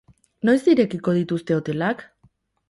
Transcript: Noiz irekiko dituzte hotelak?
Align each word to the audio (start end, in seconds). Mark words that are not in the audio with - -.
Noiz 0.49 0.63
irekiko 0.73 1.13
dituzte 1.19 1.59
hotelak? 1.59 2.03